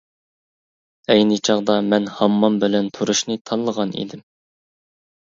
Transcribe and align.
ئەينى 1.15 1.35
چاغدا 1.49 1.75
مەن 1.89 2.07
ھاممام 2.19 2.57
بىلەن 2.63 2.87
تۇرۇشنى 2.95 3.37
تاللىغان 3.51 3.93
ئىدىم. 4.01 4.23